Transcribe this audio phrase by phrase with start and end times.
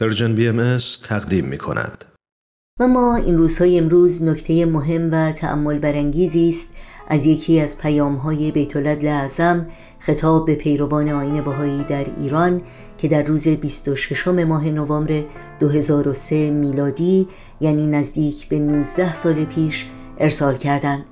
[0.00, 0.78] Persian BM
[1.08, 2.04] تقدیم می کند.
[2.80, 6.74] و ما این روزهای امروز نکته مهم و تأمل برانگیزی است
[7.08, 9.66] از یکی از پیام های بیت اعظم
[9.98, 12.62] خطاب به پیروان آیین بهایی در ایران
[12.98, 15.22] که در روز 26 ماه نوامبر
[15.60, 17.28] 2003 میلادی
[17.60, 19.86] یعنی نزدیک به 19 سال پیش
[20.18, 21.04] ارسال کردند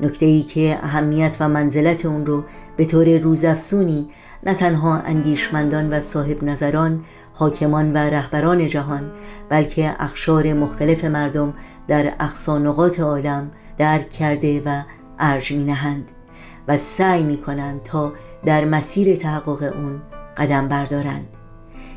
[0.00, 2.44] نکته ای که اهمیت و منزلت اون رو
[2.76, 4.08] به طور روزافزونی
[4.46, 9.10] نه تنها اندیشمندان و صاحب نظران حاکمان و رهبران جهان
[9.48, 11.54] بلکه اخشار مختلف مردم
[11.88, 14.82] در اقصانقات عالم درک کرده و
[15.18, 16.12] ارج می نهند
[16.68, 18.12] و سعی می کنند تا
[18.44, 20.02] در مسیر تحقق اون
[20.36, 21.26] قدم بردارند.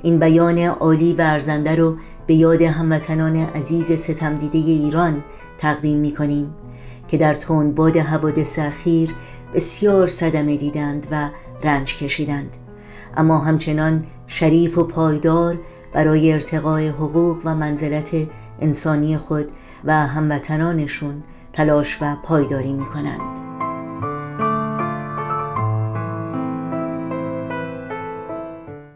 [0.01, 5.23] این بیان عالی و ارزنده رو به یاد هموطنان عزیز ستم دیده ایران
[5.57, 6.55] تقدیم می کنیم
[7.07, 7.37] که در
[7.75, 9.15] باد حوادث اخیر
[9.53, 11.29] بسیار صدمه دیدند و
[11.63, 12.57] رنج کشیدند
[13.17, 15.59] اما همچنان شریف و پایدار
[15.93, 18.27] برای ارتقای حقوق و منزلت
[18.59, 19.51] انسانی خود
[19.83, 23.47] و هموطنانشون تلاش و پایداری می کنند.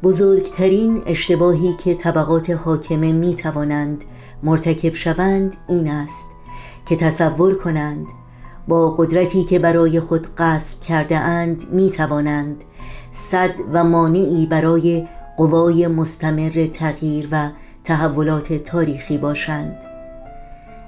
[0.03, 4.03] بزرگترین اشتباهی که طبقات حاکمه می توانند
[4.43, 6.25] مرتکب شوند این است
[6.85, 8.07] که تصور کنند
[8.67, 12.63] با قدرتی که برای خود قصب کرده اند می توانند
[13.11, 17.49] صد و مانعی برای قوای مستمر تغییر و
[17.83, 19.83] تحولات تاریخی باشند.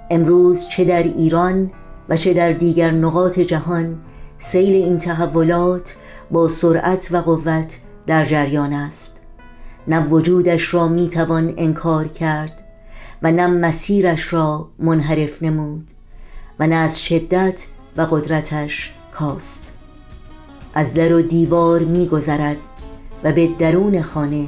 [0.09, 1.71] امروز چه در ایران
[2.09, 3.99] و چه در دیگر نقاط جهان
[4.37, 5.95] سیل این تحولات
[6.31, 9.21] با سرعت و قوت در جریان است.
[9.87, 12.63] نه وجودش را می‌توان انکار کرد
[13.21, 15.91] و نه مسیرش را منحرف نمود.
[16.59, 19.71] و نه از شدت و قدرتش کاست.
[20.73, 22.57] از در و دیوار میگذرد
[23.23, 24.47] و به درون خانه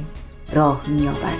[0.52, 1.36] راه مییابد.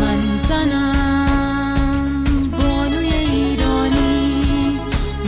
[0.00, 2.24] من زنم
[2.58, 4.80] بانوی ایرانی.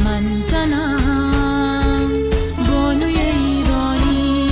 [0.04, 2.12] من زنم
[2.68, 4.50] بانوی ایرانی.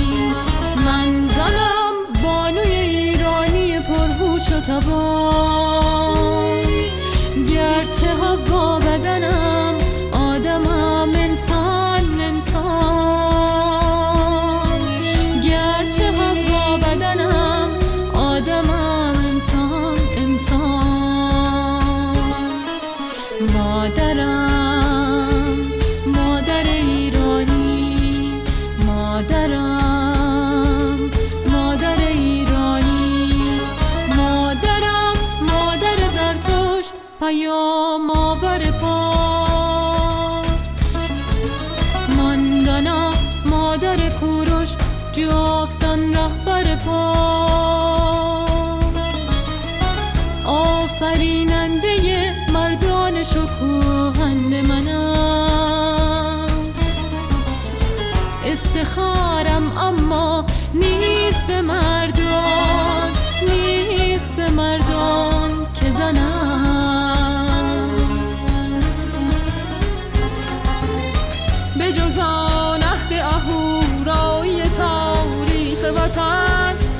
[0.85, 3.79] من زنم بانوی ایرانی.
[3.79, 5.18] پرهوش و توان
[50.45, 56.47] آفریننده مردان شکوهند منم.
[58.45, 62.68] افتخارم اما نیست به مردان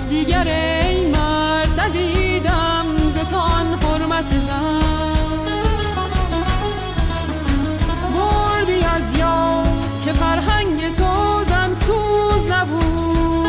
[0.09, 4.81] دیگر ای مرد ندیدم زتان حرمت زن.
[8.15, 13.47] بردی از یاد که فرهنگ تو زن سوز نبود.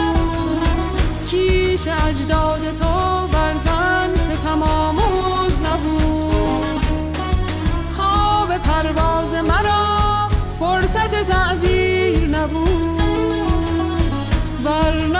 [1.30, 3.09] کیش اجداد تو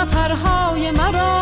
[0.05, 1.40] پرهای مرا.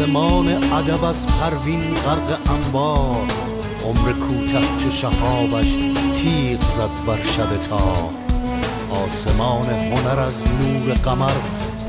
[0.00, 3.26] آسمان ادب از پروین غرق انبار.
[3.84, 5.76] عمر کوته چو شهابش
[6.14, 8.10] تیغ زد بر شب تار.
[8.90, 11.32] آسمان هنر از نور قمر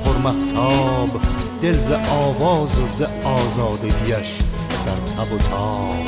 [0.06, 1.10] پرمهتاب
[1.62, 4.34] دل ز آواز و ز آزادگیش
[4.86, 6.06] در تب و تاب.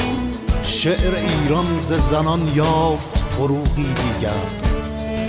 [0.64, 4.48] شعر ایران ز زنان یافت فروغی دیگر.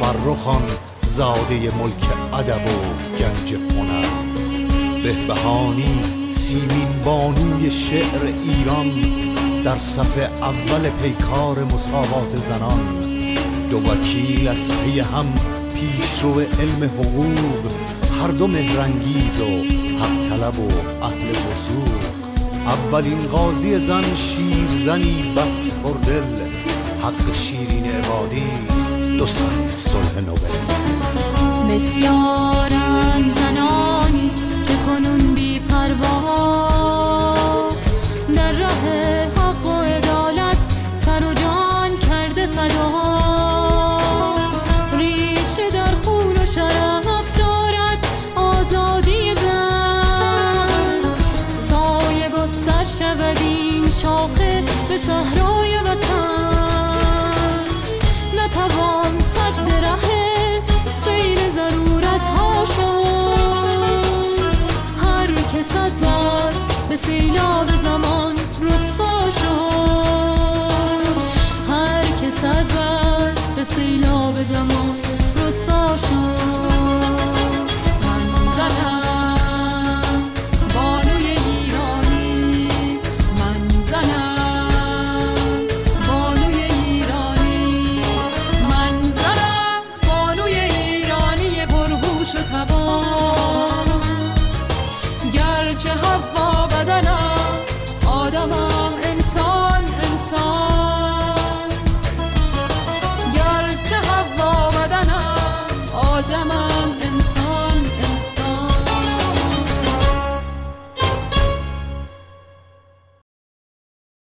[0.01, 0.63] فرخان
[1.03, 2.79] زاده ملک ادب و
[3.19, 4.07] گنج هنر.
[5.03, 8.91] بهبهانی سیمین بانوی شعر ایران
[9.65, 12.81] در صف اول پیکار مساوات زنان.
[13.71, 15.27] دو وکیل از پی هم
[15.75, 17.73] پیشرو علم حقوق
[18.21, 19.45] هر دو مهرنگیز و
[19.99, 20.69] حق طلب و
[21.03, 22.03] اهل وسوق
[22.67, 26.51] اولین قاضی زن شیرزنی بس پردل
[27.03, 30.55] حق شیرین عبادی است دو سر صلح نوبل.
[52.99, 57.65] شود این شاخه به صحرای وطن.
[58.37, 59.97] نتوان صد ره
[61.05, 64.05] سیر ضرورت ها شد.
[65.05, 67.74] هر که صد بست به سیلاب